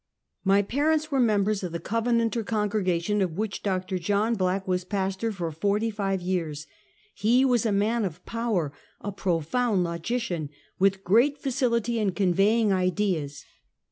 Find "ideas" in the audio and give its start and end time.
12.73-13.45